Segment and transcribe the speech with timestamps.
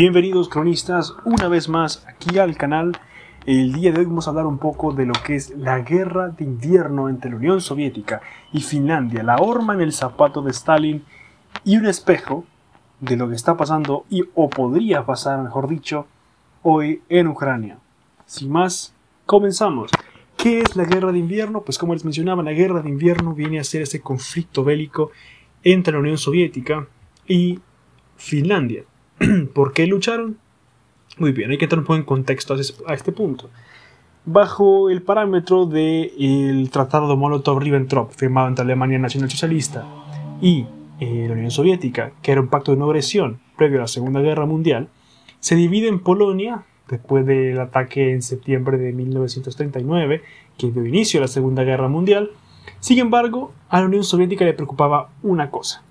[0.00, 2.96] Bienvenidos cronistas una vez más aquí al canal.
[3.46, 6.28] El día de hoy vamos a hablar un poco de lo que es la guerra
[6.28, 8.20] de invierno entre la Unión Soviética
[8.52, 11.02] y Finlandia, la horma en el zapato de Stalin
[11.64, 12.44] y un espejo
[13.00, 16.06] de lo que está pasando y o podría pasar, mejor dicho,
[16.62, 17.78] hoy en Ucrania.
[18.24, 18.94] Sin más,
[19.26, 19.90] comenzamos.
[20.36, 21.62] ¿Qué es la guerra de invierno?
[21.62, 25.10] Pues como les mencionaba, la guerra de invierno viene a ser ese conflicto bélico
[25.64, 26.86] entre la Unión Soviética
[27.26, 27.58] y
[28.16, 28.84] Finlandia.
[29.54, 30.38] ¿Por qué lucharon?
[31.18, 32.54] Muy bien, hay que entrar un poco en contexto
[32.86, 33.50] a este punto.
[34.24, 39.84] Bajo el parámetro del Tratado de Molotov-Ribbentrop, firmado entre Alemania Nacional Socialista
[40.40, 40.66] y
[41.00, 44.20] eh, la Unión Soviética, que era un pacto de no agresión previo a la Segunda
[44.20, 44.88] Guerra Mundial,
[45.40, 50.22] se divide en Polonia, después del ataque en septiembre de 1939,
[50.56, 52.30] que dio inicio a la Segunda Guerra Mundial.
[52.80, 55.82] Sin embargo, a la Unión Soviética le preocupaba una cosa.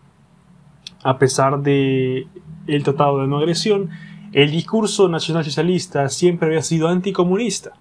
[1.04, 2.28] A pesar de
[2.68, 3.90] el Tratado de No Agresión,
[4.34, 7.74] el discurso nacionalsocialista siempre había sido anticomunista.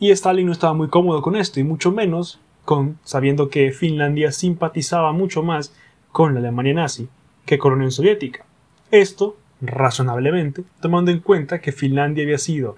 [0.00, 4.30] Y Stalin no estaba muy cómodo con esto, y mucho menos con sabiendo que Finlandia
[4.30, 5.74] simpatizaba mucho más
[6.12, 7.08] con la Alemania nazi
[7.46, 8.44] que con la Unión Soviética.
[8.90, 12.76] Esto, razonablemente, tomando en cuenta que Finlandia había sido,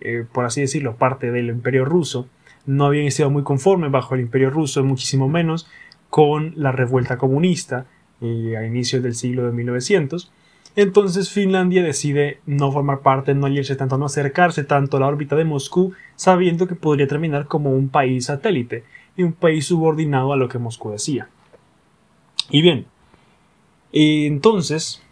[0.00, 2.28] eh, por así decirlo, parte del Imperio ruso,
[2.66, 5.68] no había sido muy conforme bajo el Imperio ruso, muchísimo menos
[6.08, 7.86] con la revuelta comunista
[8.20, 10.30] eh, a inicios del siglo de 1900,
[10.74, 15.36] entonces Finlandia decide no formar parte, no irse tanto, no acercarse tanto a la órbita
[15.36, 18.84] de Moscú, sabiendo que podría terminar como un país satélite
[19.16, 21.28] y un país subordinado a lo que Moscú decía.
[22.50, 22.86] Y bien,
[23.92, 25.02] entonces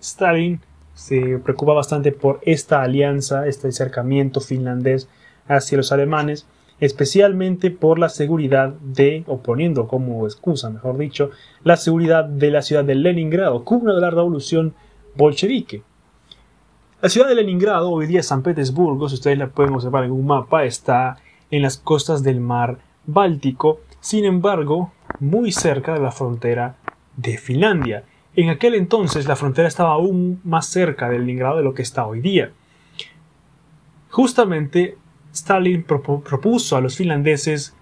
[0.00, 0.60] Stalin
[0.94, 5.08] se preocupa bastante por esta alianza, este acercamiento finlandés
[5.48, 6.46] hacia los alemanes,
[6.82, 11.30] especialmente por la seguridad de, o poniendo como excusa, mejor dicho,
[11.62, 14.74] la seguridad de la ciudad de Leningrado, cuna de la revolución
[15.14, 15.84] bolchevique.
[17.00, 20.26] La ciudad de Leningrado, hoy día San Petersburgo, si ustedes la pueden observar en un
[20.26, 21.18] mapa, está
[21.52, 24.90] en las costas del mar Báltico, sin embargo,
[25.20, 26.74] muy cerca de la frontera
[27.16, 28.02] de Finlandia.
[28.34, 32.04] En aquel entonces la frontera estaba aún más cerca de Leningrado de lo que está
[32.04, 32.50] hoy día.
[34.10, 34.96] Justamente
[35.32, 37.74] Stalin propuso a los finlandeses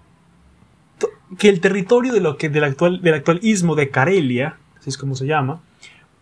[1.37, 5.15] que el territorio de lo que, del, actual, del istmo de Karelia, así es como
[5.15, 5.61] se llama,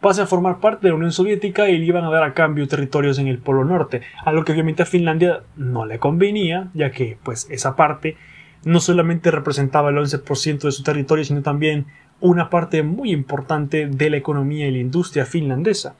[0.01, 2.67] pase a formar parte de la Unión Soviética y le iban a dar a cambio
[2.67, 6.91] territorios en el Polo Norte, a lo que obviamente a Finlandia no le convenía, ya
[6.91, 8.17] que pues esa parte
[8.63, 11.87] no solamente representaba el 11% de su territorio, sino también
[12.19, 15.95] una parte muy importante de la economía y la industria finlandesa,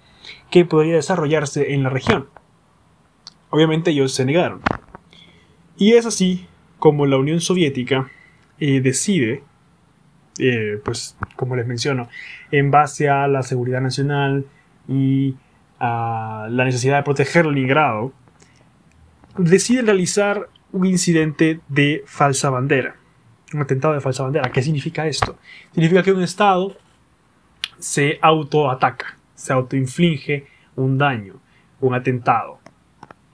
[0.52, 2.28] que podría desarrollarse en la región.
[3.50, 4.62] Obviamente ellos se negaron.
[5.80, 6.46] Y es así
[6.78, 8.12] como la Unión Soviética
[8.60, 9.44] eh, decide,
[10.38, 12.10] eh, pues como les menciono,
[12.52, 14.46] en base a la seguridad nacional
[14.90, 15.36] y
[15.80, 18.12] a la necesidad de proteger Leningrado,
[19.38, 22.98] decide realizar un incidente de falsa bandera.
[23.54, 24.52] Un atentado de falsa bandera.
[24.52, 25.38] ¿Qué significa esto?
[25.72, 26.76] Significa que un Estado
[27.78, 30.46] se autoataca, se autoinflige
[30.76, 31.36] un daño,
[31.80, 32.59] un atentado.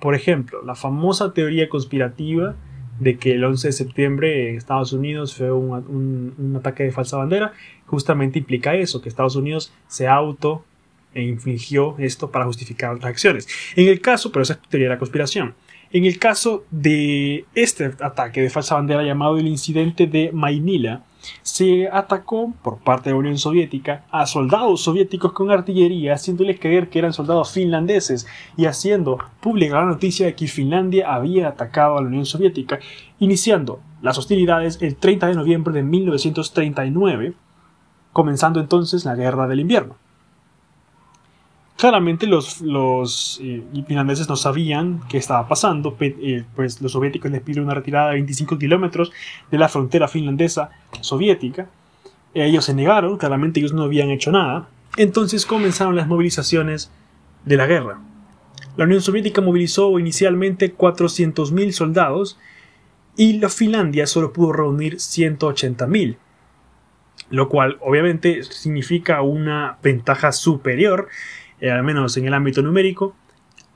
[0.06, 2.54] Por ejemplo, la famosa teoría conspirativa
[3.00, 7.54] de que el 11 de septiembre en Estados Unidos fue un, ataque de falsa bandera,
[7.88, 10.64] justamente implica eso, que Estados Unidos se auto
[11.16, 13.48] e infligió esto para justificar otras acciones.
[13.76, 15.56] En el caso, pero esa es teoría de la conspiración,
[15.92, 21.04] en el caso de este ataque de falsa bandera llamado el incidente de Mainila,
[21.42, 26.90] se atacó por parte de la Unión Soviética a soldados soviéticos con artillería, haciéndoles creer
[26.90, 32.02] que eran soldados finlandeses y haciendo pública la noticia de que Finlandia había atacado a
[32.02, 32.80] la Unión Soviética,
[33.20, 37.34] iniciando las hostilidades el 30 de noviembre de 1939,
[38.14, 39.98] comenzando entonces la Guerra del Invierno.
[41.78, 47.42] Claramente los, los eh, finlandeses no sabían qué estaba pasando, eh, pues los soviéticos les
[47.42, 49.12] piden una retirada de 25 kilómetros
[49.52, 50.70] de la frontera finlandesa
[51.02, 51.68] soviética.
[52.34, 54.70] Ellos se negaron, claramente ellos no habían hecho nada.
[54.96, 56.92] Entonces comenzaron las movilizaciones
[57.44, 58.00] de la guerra.
[58.78, 62.38] La Unión Soviética movilizó inicialmente 400.000 soldados
[63.16, 66.18] y la Finlandia solo pudo reunir 180.000,
[67.30, 71.08] lo cual obviamente significa una ventaja superior
[71.66, 73.16] eh, al menos en el ámbito numérico,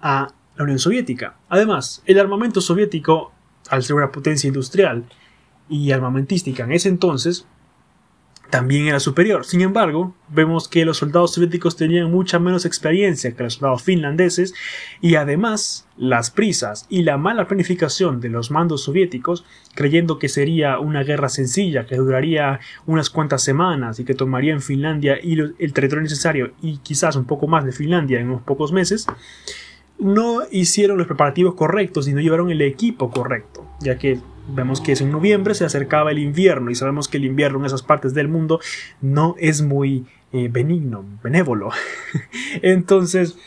[0.01, 1.37] a la Unión Soviética.
[1.49, 3.31] Además, el armamento soviético,
[3.69, 5.05] al ser una potencia industrial
[5.67, 7.47] y armamentística en ese entonces,
[8.49, 9.45] también era superior.
[9.45, 14.53] Sin embargo, vemos que los soldados soviéticos tenían mucha menos experiencia que los soldados finlandeses
[15.01, 20.79] y además las prisas y la mala planificación de los mandos soviéticos, creyendo que sería
[20.79, 25.73] una guerra sencilla que duraría unas cuantas semanas y que tomaría en Finlandia y el
[25.73, 29.05] territorio necesario y quizás un poco más de Finlandia en unos pocos meses,
[29.99, 34.19] no hicieron los preparativos correctos y no llevaron el equipo correcto, ya que
[34.53, 37.65] vemos que es en noviembre, se acercaba el invierno y sabemos que el invierno en
[37.65, 38.59] esas partes del mundo
[39.01, 41.69] no es muy eh, benigno, benévolo.
[42.61, 43.37] Entonces,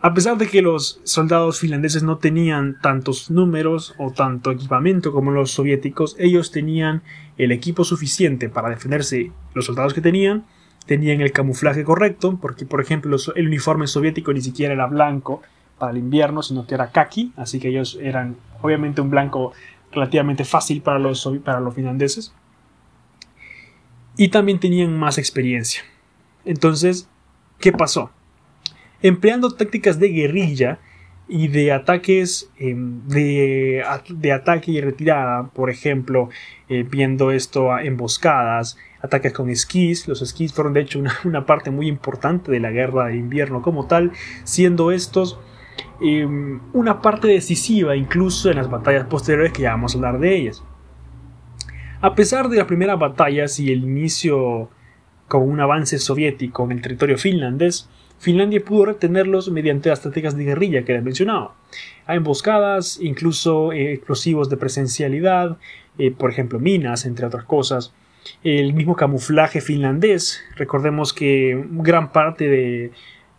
[0.00, 5.30] a pesar de que los soldados finlandeses no tenían tantos números o tanto equipamiento como
[5.30, 7.02] los soviéticos, ellos tenían
[7.38, 10.44] el equipo suficiente para defenderse los soldados que tenían,
[10.86, 15.42] tenían el camuflaje correcto, porque por ejemplo el uniforme soviético ni siquiera era blanco
[15.78, 19.52] para el invierno, sino que era kaki, así que ellos eran obviamente un blanco
[19.92, 21.28] relativamente fácil para los,
[21.74, 22.34] finlandeses.
[24.16, 25.82] Y también tenían más experiencia.
[26.44, 27.08] Entonces,
[27.58, 28.10] ¿qué pasó?
[29.00, 30.78] Empleando tácticas de guerrilla
[31.28, 33.82] y de ataques em, de,
[34.34, 36.28] ataque y retirada, por ejemplo,
[36.68, 40.06] eh, viendo esto a emboscadas, ataques con esquís.
[40.08, 43.62] Los esquís fueron de hecho una, una parte muy importante de la guerra de invierno
[43.62, 44.12] como tal,
[44.44, 45.38] siendo estos
[46.00, 50.36] Em, una parte decisiva incluso en las batallas posteriores que ya vamos a hablar de
[50.36, 50.64] ellas.
[52.00, 54.68] A pesar de las primeras batallas y el inicio
[55.28, 57.88] con un avance soviético en el territorio finlandés,
[58.22, 61.56] Finlandia pudo retenerlos mediante las estrategias de guerrilla que les mencionaba.
[62.06, 65.58] Hay emboscadas, incluso eh, explosivos de presencialidad,
[65.98, 67.92] eh, por ejemplo minas, entre otras cosas.
[68.44, 70.40] El mismo camuflaje finlandés.
[70.54, 72.92] Recordemos que gran parte de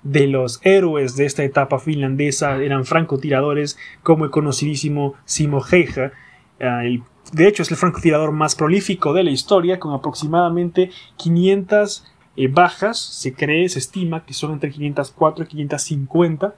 [0.03, 6.11] de los héroes de esta etapa finlandesa eran francotiradores como el conocidísimo Simo Heija.
[6.59, 7.01] Eh,
[7.31, 12.05] de hecho, es el francotirador más prolífico de la historia, con aproximadamente 500
[12.35, 12.99] eh, bajas.
[12.99, 16.55] Se cree, se estima que son entre 504 y 550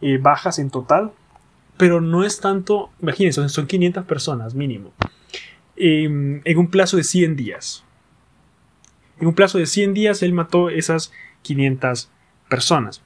[0.00, 1.12] eh, bajas en total.
[1.76, 4.92] Pero no es tanto, imagínense, son 500 personas mínimo.
[5.76, 7.84] Em, en un plazo de 100 días.
[9.20, 12.10] En un plazo de 100 días él mató esas 500
[12.52, 13.00] personas.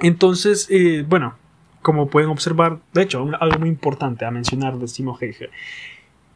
[0.00, 1.34] Entonces, eh, bueno,
[1.82, 5.50] como pueden observar, de hecho, algo muy importante a mencionar de Simo Heiger.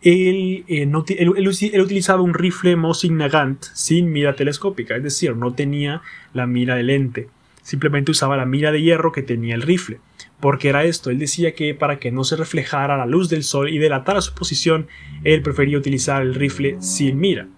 [0.03, 6.03] Él, eh, él, utilizaba un rifle Mosin Nagant sin mira telescópica, es decir, no tenía
[6.35, 7.29] la mira de lente,
[7.63, 9.99] simplemente usaba la mira de hierro que tenía el rifle.
[10.39, 13.71] Porque era esto, él decía que para que no se reflejara la luz del sol
[13.71, 14.87] y delatara su posición,
[15.25, 17.49] él prefería utilizar el rifle sin mira.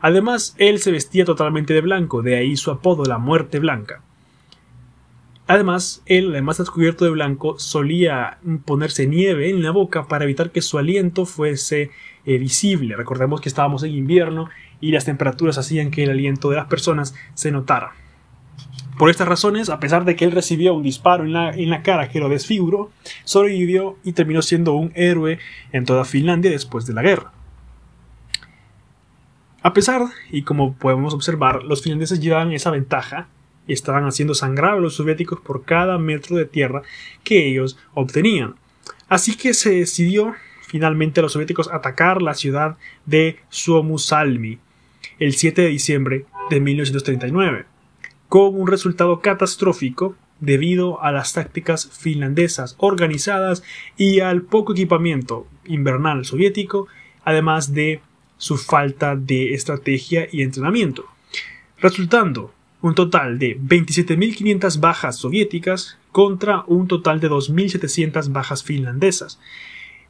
[0.00, 4.02] Además, él se vestía totalmente de blanco, de ahí su apodo la muerte blanca.
[5.48, 10.60] Además, él, además descubierto de blanco, solía ponerse nieve en la boca para evitar que
[10.60, 11.90] su aliento fuese
[12.26, 12.94] eh, visible.
[12.96, 14.50] Recordemos que estábamos en invierno
[14.80, 17.92] y las temperaturas hacían que el aliento de las personas se notara.
[18.98, 21.82] Por estas razones, a pesar de que él recibió un disparo en la, en la
[21.82, 22.90] cara que lo desfiguró,
[23.24, 25.38] sobrevivió y terminó siendo un héroe
[25.72, 27.32] en toda Finlandia después de la guerra.
[29.62, 33.28] A pesar, y como podemos observar, los finlandeses llevaban esa ventaja
[33.66, 36.82] y estaban haciendo sangrar a los soviéticos por cada metro de tierra
[37.24, 38.54] que ellos obtenían.
[39.08, 40.34] Así que se decidió
[40.68, 42.76] finalmente a los soviéticos atacar la ciudad
[43.06, 44.58] de Suomusalmi
[45.18, 47.64] el 7 de diciembre de 1939,
[48.28, 53.64] con un resultado catastrófico debido a las tácticas finlandesas organizadas
[53.96, 56.86] y al poco equipamiento invernal soviético,
[57.24, 58.00] además de
[58.38, 61.04] su falta de estrategia y entrenamiento,
[61.78, 69.38] resultando un total de 27.500 bajas soviéticas contra un total de 2.700 bajas finlandesas.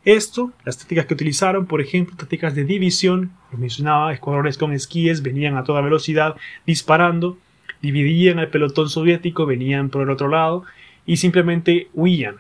[0.04, 5.23] Esto, las tácticas que utilizaron, por ejemplo, tácticas de división, como mencionaba, escuadrones con esquíes
[5.23, 7.37] venían a toda velocidad disparando,
[7.82, 10.64] dividían al pelotón soviético, venían por el otro lado
[11.04, 12.37] y simplemente huían,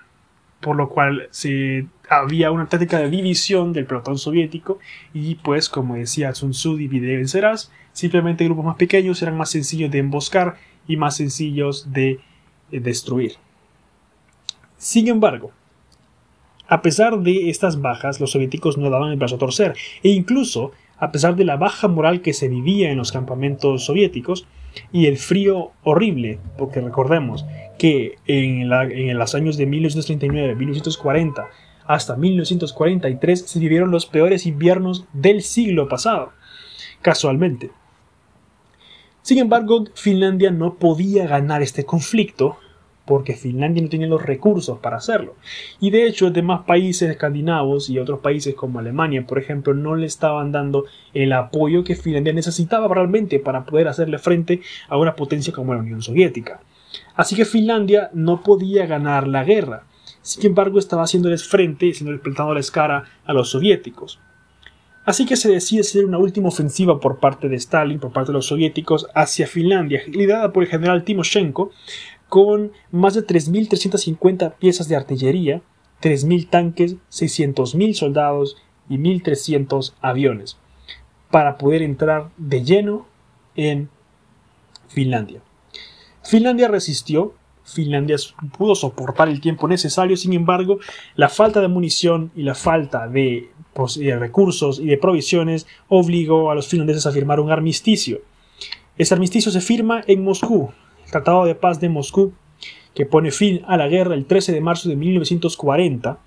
[0.60, 4.78] por lo cual se había una táctica de división del pelotón soviético
[5.14, 7.70] y pues como decía Sun Tzu divide y vencerás.
[7.92, 12.20] Simplemente grupos más pequeños eran más sencillos de emboscar y más sencillos de
[12.70, 13.34] eh, destruir.
[14.76, 15.52] Sin embargo
[16.68, 19.74] a pesar de estas bajas los soviéticos no daban el brazo a torcer.
[20.02, 24.46] E incluso a pesar de la baja moral que se vivía en los campamentos soviéticos
[24.92, 27.44] y el frío horrible, porque recordemos
[27.78, 28.68] que en,
[29.18, 31.46] los años de 1939-1940
[31.86, 36.32] hasta 1943 se vivieron los peores inviernos del siglo pasado,
[37.00, 37.70] casualmente.
[39.22, 42.58] Sin embargo, Finlandia no podía ganar este conflicto
[43.08, 45.34] porque Finlandia no tenía los recursos para hacerlo.
[45.80, 50.06] Y de hecho, demás países escandinavos y otros países como Alemania, por ejemplo, no le
[50.06, 50.84] estaban dando
[51.14, 54.60] el apoyo que Finlandia necesitaba realmente para poder hacerle frente
[54.90, 56.60] a una potencia como la Unión Soviética.
[57.16, 59.84] Así que Finlandia no podía ganar la guerra.
[60.20, 64.20] Sin embargo, estaba haciéndoles frente, haciéndoles plantándoles cara a los soviéticos.
[65.06, 68.34] Así que se decide hacer una última ofensiva por parte de Stalin, por parte de
[68.34, 71.72] los soviéticos, hacia Finlandia, liderada por el general Timoshenko,
[72.28, 75.62] con más de 3.350 piezas de artillería,
[76.02, 78.56] 3.000 tanques, 600.000 soldados
[78.88, 80.56] y 1.300 aviones,
[81.30, 83.06] para poder entrar de lleno
[83.56, 83.88] en
[84.88, 85.40] Finlandia.
[86.22, 88.16] Finlandia resistió, Finlandia
[88.56, 90.78] pudo soportar el tiempo necesario, sin embargo,
[91.16, 93.50] la falta de munición y la falta de
[93.96, 98.20] de recursos y de provisiones obligó a los finlandeses a firmar un armisticio.
[98.96, 100.70] Este armisticio se firma en Moscú,
[101.10, 102.32] Tratado de Paz de Moscú,
[102.94, 106.18] que pone fin a la guerra el 13 de marzo de 1940,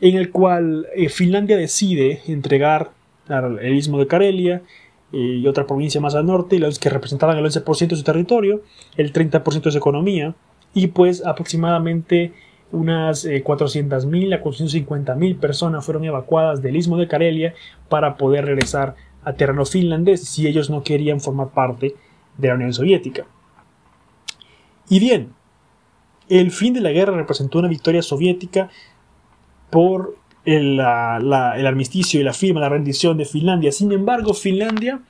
[0.00, 2.92] en el cual eh, Finlandia decide entregar
[3.28, 4.62] el istmo de Karelia
[5.12, 8.62] eh, y otra provincia más al norte, los que representaban el 11% de su territorio,
[8.96, 10.34] el 30% de su economía,
[10.72, 12.32] y pues aproximadamente
[12.70, 17.54] unas 400.000 eh, a 450.000 personas fueron evacuadas del istmo de Karelia
[17.88, 21.94] para poder regresar a terreno finlandés si ellos no querían formar parte
[22.36, 23.26] de la Unión Soviética.
[24.88, 25.32] Y bien,
[26.28, 28.70] el fin de la guerra representó una victoria soviética
[29.70, 33.72] por el, armisticio y la firma, la rendición de Finlandia.
[33.72, 35.00] Sin embargo, Finlandia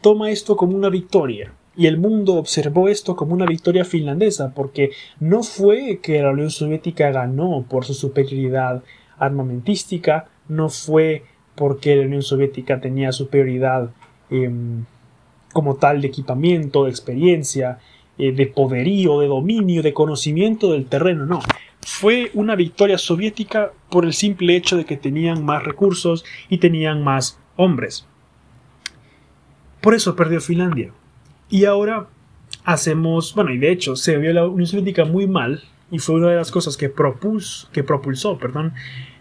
[0.00, 4.90] toma esto como una victoria y el mundo observó esto como una victoria finlandesa, porque
[5.18, 8.82] no fue que la Unión Soviética ganó por su superioridad
[9.18, 11.24] armamentística, no fue
[11.54, 13.90] porque la Unión Soviética tenía superioridad
[14.30, 14.84] em,
[15.52, 17.78] como tal de equipamiento, de experiencia,
[18.20, 21.40] eh, de poderío, de dominio, de conocimiento del terreno, no.
[21.80, 27.02] Fue una victoria soviética por el simple hecho de que tenían más recursos y tenían
[27.02, 28.06] más hombres.
[29.80, 30.92] Por eso perdió Finlandia.
[31.48, 32.08] Y ahora
[32.64, 36.28] hacemos, bueno, y de hecho se vio la Unión Soviética muy mal y fue una
[36.28, 38.74] de las cosas que, propulsó, que propulsó perdón,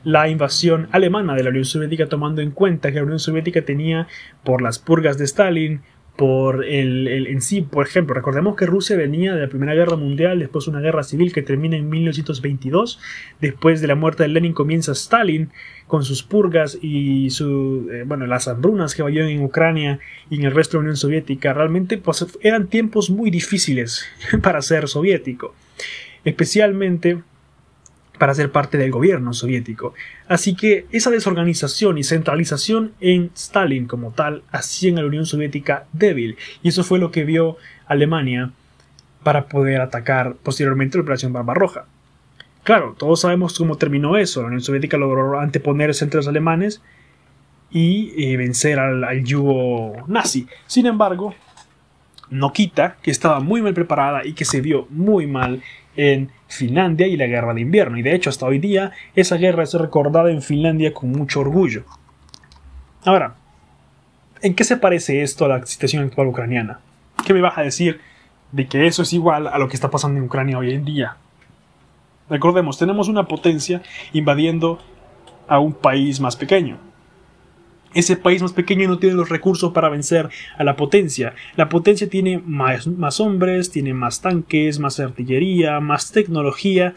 [0.04, 4.08] la invasión alemana de la Unión Soviética tomando en cuenta que la Unión Soviética tenía
[4.44, 5.82] por las purgas de Stalin,
[6.20, 10.38] por el, en sí, por ejemplo, recordemos que Rusia venía de la Primera Guerra Mundial,
[10.38, 13.00] después una guerra civil que termina en 1922,
[13.40, 15.50] después de la muerte de Lenin comienza Stalin
[15.88, 20.44] con sus purgas y su, eh, bueno, las hambrunas que vayan en Ucrania y en
[20.44, 24.06] el resto de la Unión Soviética, realmente pues, eran tiempos muy difíciles
[24.44, 25.56] para ser soviético,
[26.26, 27.20] especialmente
[28.20, 29.96] para ser parte del gobierno soviético.
[30.28, 35.86] Así que esa desorganización y centralización en Stalin como tal hacían a la Unión Soviética
[35.94, 37.58] débil, y eso fue lo que vio
[37.88, 38.52] Alemania
[39.24, 41.86] para poder atacar posteriormente la Operación Barbarroja.
[42.64, 44.42] Claro, todos sabemos cómo terminó eso.
[44.42, 46.82] La Unión Soviética logró anteponerse entre los alemanes
[47.72, 50.46] y eh, vencer al, yugo nazi.
[50.68, 51.34] Sin embargo,
[52.30, 55.64] no quita que estaba muy mal preparada y que se vio muy mal
[55.96, 57.98] en Finlandia y la guerra de invierno.
[57.98, 61.86] Y de hecho, hasta hoy día, esa guerra es recordada en Finlandia con mucho orgullo.
[63.06, 63.36] Ahora,
[64.42, 66.82] ¿en qué se parece esto a la situación actual ucraniana?
[67.26, 68.02] ¿Qué me vas a decir
[68.52, 71.18] de que eso es igual a lo que está pasando en Ucrania hoy en día?
[72.30, 74.80] Recordemos, tenemos una potencia invadiendo
[75.48, 76.89] a un país más pequeño
[77.94, 81.34] ese país más pequeño no tiene los recursos para vencer a la potencia.
[81.56, 86.96] La potencia tiene más, más, hombres, tiene más tanques, más artillería, más tecnología,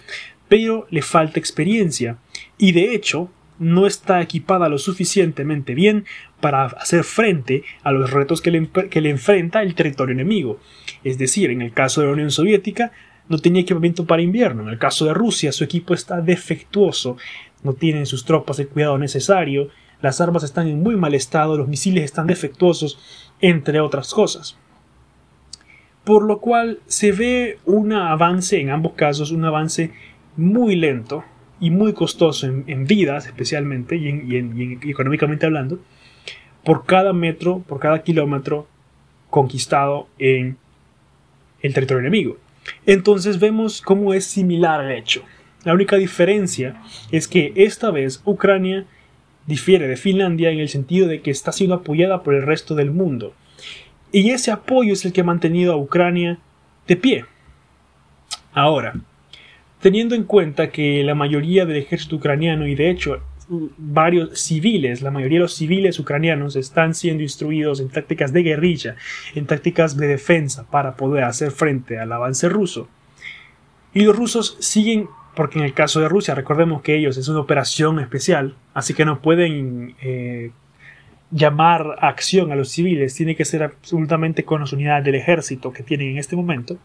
[0.49, 2.19] pero le falta experiencia.
[2.59, 6.05] Y de hecho, no está equipada lo suficientemente bien
[6.41, 10.61] para hacer frente a los retos que le, que le enfrenta el territorio enemigo.
[11.05, 12.93] Es decir, en el caso de la Unión Soviética,
[13.29, 14.65] no tenía equipamiento para invierno.
[14.65, 17.17] En el caso de Rusia, su equipo está defectuoso,
[17.63, 19.71] no tienen sus tropas el cuidado necesario,
[20.03, 22.99] las armas están en muy mal estado, los misiles están defectuosos,
[23.41, 24.59] entre otras cosas.
[26.05, 29.93] Por lo cual se ve un avance, en ambos casos, un avance
[30.37, 31.25] muy lento
[31.61, 35.79] y muy costoso en, vidas especialmente y, económicamente hablando,
[36.65, 38.67] por cada metro, por cada kilómetro
[39.31, 40.57] conquistado en
[41.61, 42.37] el territorio enemigo.
[42.87, 45.23] Entonces vemos cómo es similar el hecho.
[45.65, 46.83] La única diferencia
[47.13, 48.87] es que esta vez Ucrania
[49.47, 52.91] difiere de Finlandia en el sentido de que está siendo apoyada por el resto del
[52.91, 53.35] mundo.
[54.13, 56.39] Y ese apoyo es el que ha mantenido a Ucrania
[56.87, 57.25] de pie.
[58.53, 58.95] Ahora,
[59.81, 65.11] teniendo en cuenta que la mayoría del ejército ucraniano y de hecho varios civiles, la
[65.11, 68.97] mayoría de los civiles ucranianos están siendo instruidos en tácticas de guerrilla,
[69.35, 72.89] en tácticas de defensa para poder hacer frente al avance ruso.
[73.95, 77.41] Y los rusos siguen, porque en el caso de Rusia, recordemos que ellos es una
[77.41, 80.51] operación especial, así que no pueden eh,
[81.31, 85.83] llamar acción a los civiles, tiene que ser absolutamente con las unidades del ejército que
[85.83, 86.77] tienen en este momento.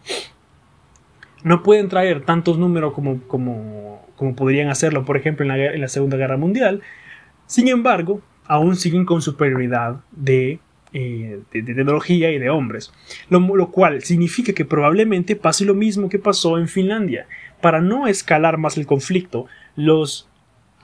[1.43, 5.81] No pueden traer tantos números como, como, como podrían hacerlo, por ejemplo, en la, en
[5.81, 6.81] la Segunda Guerra Mundial.
[7.45, 10.59] Sin embargo, aún siguen con superioridad de
[10.93, 12.93] eh, de, tecnología y de hombres,
[13.29, 17.27] lo, lo, cual significa que probablemente pase lo mismo que pasó en Finlandia.
[17.61, 20.27] Para no escalar más el conflicto, los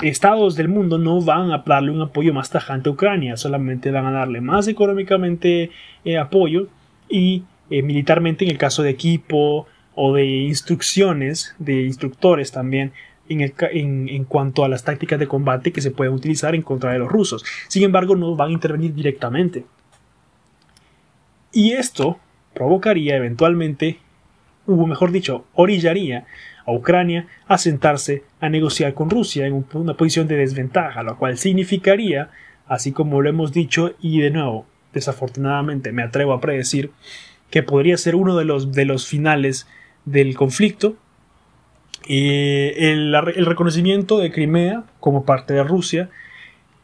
[0.02, 4.06] estados del mundo no van a darle un apoyo más tajante a Ucrania, solamente van
[4.06, 5.72] a darle más económicamente
[6.04, 6.68] eh, apoyo
[7.10, 12.94] y eh, militarmente en el caso de equipo o de instrucciones, de instructores también,
[13.30, 16.92] en, en, en, cuanto a las tácticas de combate que se pueden utilizar en contra
[16.92, 17.46] de los rusos.
[17.68, 19.66] Sin embargo, no van a intervenir directamente.
[21.52, 22.20] Y esto
[22.54, 24.00] provocaría eventualmente,
[24.68, 26.26] o mejor dicho, orillaría
[26.66, 31.38] a Ucrania a sentarse a negociar con Rusia en una posición de desventaja, lo cual
[31.38, 32.30] significaría,
[32.68, 36.92] así como lo hemos dicho, y de nuevo, desafortunadamente me atrevo a predecir,
[37.50, 39.68] que podría ser uno de los, de los finales
[40.06, 40.96] del conflicto,
[42.08, 43.16] eh, el,
[43.46, 46.10] reconocimiento de Crimea como parte de Rusia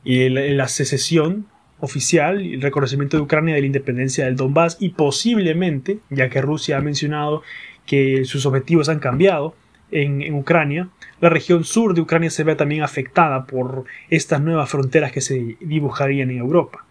[0.03, 1.47] y la secesión
[1.81, 6.77] oficial el reconocimiento de Ucrania de la independencia del Donbass y posiblemente, ya que Rusia
[6.77, 7.41] ha mencionado
[7.89, 9.55] que sus objetivos han cambiado
[9.89, 10.89] en, Ucrania,
[11.21, 15.57] la región sur de Ucrania se ve también afectada por estas nuevas fronteras que se
[15.59, 16.85] dibujarían en Europa.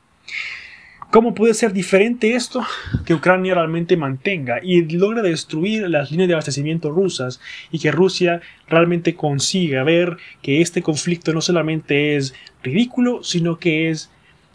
[1.12, 2.64] ¿Cómo puede ser diferente esto?
[3.06, 7.40] Que Ucrania realmente mantenga y logre destruir las líneas de abastecimiento rusas
[7.70, 13.88] y que Rusia realmente consiga ver que este conflicto no solamente es ridículo, sino que
[13.88, 14.10] es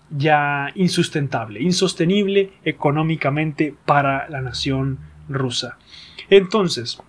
[0.10, 5.78] ya insustentable, insostenible económicamente para la nación rusa.
[6.36, 7.00] Entonces,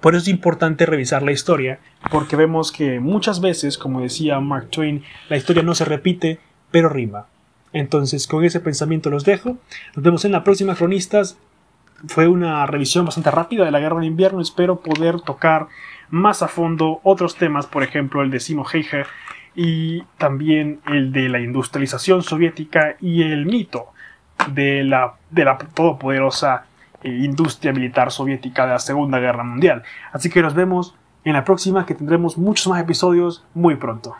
[0.00, 1.78] por eso es importante revisar la historia,
[2.10, 6.40] porque vemos que muchas veces, como decía Mark Twain, la historia no se repite,
[6.72, 7.26] pero rima.
[7.72, 9.58] Entonces, con ese pensamiento los dejo.
[9.94, 11.38] Nos vemos en la próxima Cronistas.
[12.08, 14.40] Fue una revisión bastante rápida de la guerra de invierno.
[14.40, 15.68] Espero poder tocar
[16.10, 19.06] más a fondo otros temas, por ejemplo, el de Simo Heiger
[19.54, 23.92] y también el de la industrialización soviética y el mito
[24.48, 26.66] de la, de la todopoderosa
[27.04, 29.82] industria militar soviética de la Segunda Guerra Mundial.
[30.12, 34.14] Así que nos vemos en la próxima que tendremos muchos más episodios muy pronto.